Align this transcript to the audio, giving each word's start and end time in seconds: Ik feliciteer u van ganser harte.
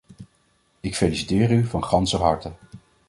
Ik 0.79 0.95
feliciteer 0.95 1.51
u 1.51 1.65
van 1.65 1.83
ganser 1.83 2.19
harte. 2.19 2.51